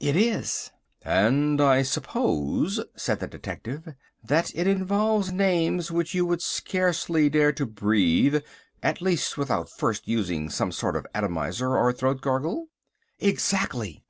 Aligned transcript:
"It 0.00 0.16
is." 0.16 0.70
"And 1.00 1.62
I 1.62 1.80
suppose," 1.80 2.78
said 2.94 3.20
the 3.20 3.26
detective, 3.26 3.94
"that 4.22 4.54
it 4.54 4.66
involves 4.66 5.32
names 5.32 5.90
which 5.90 6.12
you 6.12 6.26
would 6.26 6.42
scarcely 6.42 7.30
dare 7.30 7.52
to 7.52 7.64
breathe, 7.64 8.42
at 8.82 9.00
least 9.00 9.38
without 9.38 9.70
first 9.70 10.06
using 10.06 10.50
some 10.50 10.72
kind 10.72 10.94
of 10.94 11.06
atomiser 11.14 11.74
or 11.74 11.90
throat 11.94 12.20
gargle." 12.20 12.68
"Exactly." 13.18 14.04